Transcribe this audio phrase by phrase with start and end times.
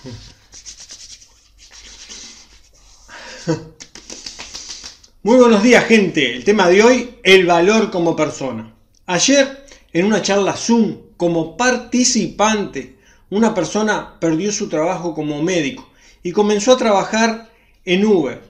[5.22, 8.72] Muy buenos días gente, el tema de hoy, el valor como persona.
[9.06, 12.96] Ayer, en una charla Zoom, como participante,
[13.28, 15.86] una persona perdió su trabajo como médico
[16.22, 17.50] y comenzó a trabajar
[17.84, 18.42] en Uber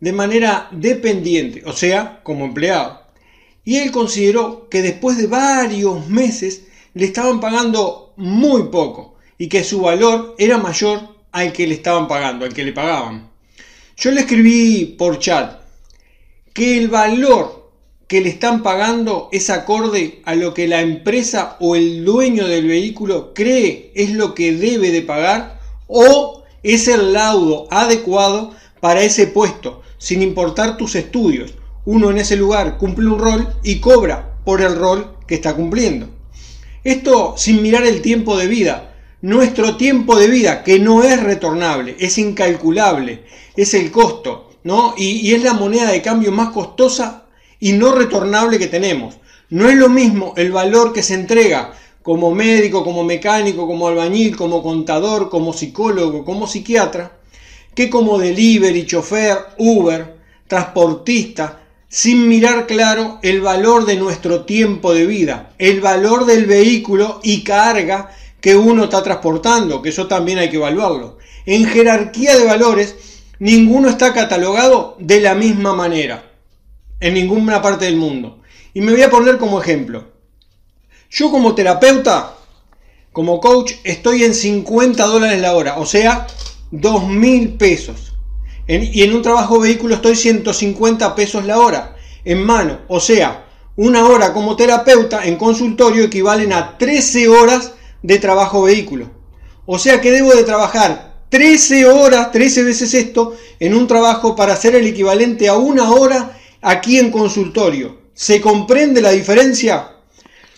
[0.00, 3.02] de manera dependiente, o sea, como empleado.
[3.64, 6.64] Y él consideró que después de varios meses
[6.94, 11.00] le estaban pagando muy poco y que su valor era mayor
[11.32, 13.30] al que le estaban pagando, al que le pagaban.
[13.96, 15.60] Yo le escribí por chat
[16.52, 17.70] que el valor
[18.06, 22.68] que le están pagando es acorde a lo que la empresa o el dueño del
[22.68, 25.58] vehículo cree es lo que debe de pagar
[25.88, 31.54] o es el laudo adecuado para ese puesto, sin importar tus estudios.
[31.84, 36.08] Uno en ese lugar cumple un rol y cobra por el rol que está cumpliendo.
[36.84, 38.95] Esto sin mirar el tiempo de vida.
[39.26, 43.24] Nuestro tiempo de vida, que no es retornable, es incalculable,
[43.56, 44.52] es el costo.
[44.96, 47.24] Y, es la moneda de cambio más costosa
[47.58, 49.16] y no retornable que tenemos.
[49.50, 51.72] No es lo mismo el valor que se entrega
[52.04, 57.18] como médico, como mecánico, como albañil, como contador, como psicólogo, como psiquiatra,
[57.74, 65.04] que como delivery, chofer, Uber, transportista, sin mirar claro el valor de nuestro tiempo de
[65.04, 70.50] vida, el valor del vehículo y carga que uno está transportando, que eso también hay
[70.50, 71.18] que evaluarlo.
[71.46, 72.96] En jerarquía de valores,
[73.38, 76.30] ninguno está catalogado de la misma manera
[77.00, 78.40] en ninguna parte del mundo.
[78.74, 80.04] Y me voy a poner como ejemplo.
[81.10, 82.34] Yo como terapeuta,
[83.12, 86.26] como coach, estoy en 50 dólares la hora, o sea,
[86.70, 88.12] 2 mil pesos.
[88.68, 92.80] y en un trabajo vehículo estoy 150 pesos la hora en mano.
[92.88, 99.10] O sea, una hora como terapeuta en consultorio equivalen a 13 horas de trabajo vehículo.
[99.66, 104.52] O sea que debo de trabajar 13 horas, 13 veces esto, en un trabajo para
[104.52, 107.98] hacer el equivalente a una hora aquí en consultorio.
[108.14, 109.92] ¿Se comprende la diferencia?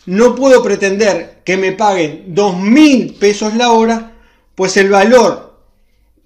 [0.06, 4.16] No puedo pretender que me paguen 2 mil pesos la hora,
[4.54, 5.48] pues el valor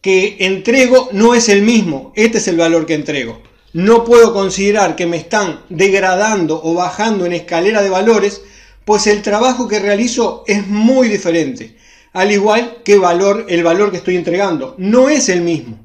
[0.00, 2.12] que entrego no es el mismo.
[2.16, 3.40] Este es el valor que entrego.
[3.72, 8.42] No puedo considerar que me están degradando o bajando en escalera de valores,
[8.84, 11.76] pues el trabajo que realizo es muy diferente
[12.12, 14.74] al igual que valor, el valor que estoy entregando.
[14.78, 15.78] No es el mismo.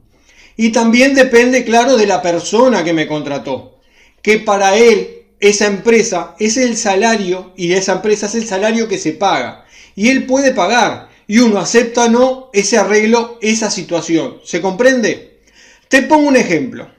[0.55, 3.79] Y también depende, claro, de la persona que me contrató.
[4.21, 8.97] Que para él, esa empresa es el salario y esa empresa es el salario que
[8.97, 9.65] se paga.
[9.95, 11.09] Y él puede pagar.
[11.27, 14.39] Y uno acepta o no ese arreglo, esa situación.
[14.43, 15.41] ¿Se comprende?
[15.87, 16.89] Te pongo un ejemplo.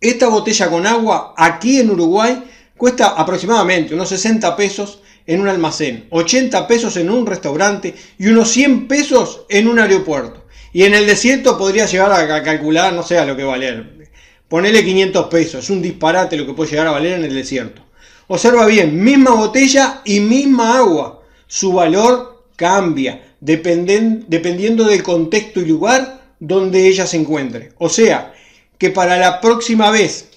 [0.00, 2.42] Esta botella con agua aquí en Uruguay
[2.80, 8.50] cuesta aproximadamente unos 60 pesos en un almacén, 80 pesos en un restaurante y unos
[8.52, 10.46] 100 pesos en un aeropuerto.
[10.72, 14.08] Y en el desierto podría llegar a calcular, no sé a lo que valer.
[14.48, 17.82] Ponele 500 pesos, es un disparate lo que puede llegar a valer en el desierto.
[18.28, 21.22] Observa bien, misma botella y misma agua.
[21.46, 27.72] Su valor cambia dependiendo del contexto y lugar donde ella se encuentre.
[27.76, 28.32] O sea,
[28.78, 30.30] que para la próxima vez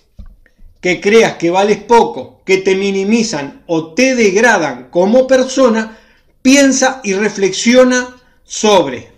[0.82, 5.98] que creas que vales poco, que te minimizan o te degradan como persona,
[6.42, 9.12] piensa y reflexiona sobre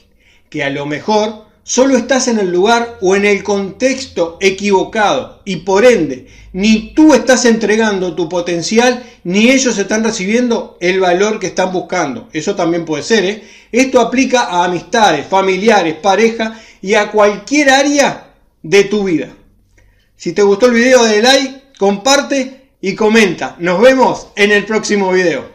[0.50, 5.58] que a lo mejor solo estás en el lugar o en el contexto equivocado y
[5.58, 11.48] por ende ni tú estás entregando tu potencial ni ellos están recibiendo el valor que
[11.48, 12.30] están buscando.
[12.32, 13.26] Eso también puede ser.
[13.26, 13.44] ¿eh?
[13.72, 19.30] Esto aplica a amistades, familiares, pareja y a cualquier área de tu vida.
[20.16, 23.56] Si te gustó el video, dale like, comparte y comenta.
[23.58, 25.55] Nos vemos en el próximo video.